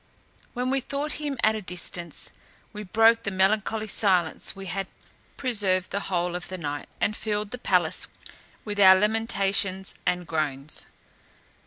When 0.55 0.71
we 0.71 0.81
thought 0.81 1.21
him 1.21 1.37
at 1.43 1.53
a 1.53 1.61
distance, 1.61 2.31
we 2.73 2.81
broke 2.81 3.21
the 3.21 3.29
melancholy 3.29 3.87
silence 3.87 4.55
we 4.55 4.65
had 4.65 4.87
preserved 5.37 5.91
the 5.91 5.99
whole 6.09 6.35
of 6.35 6.47
the 6.47 6.57
night, 6.57 6.89
and 6.99 7.15
filled 7.15 7.51
the 7.51 7.59
palace 7.59 8.07
with 8.65 8.79
our 8.79 8.95
lamentations 8.99 9.93
and 10.03 10.25
groans. 10.25 10.87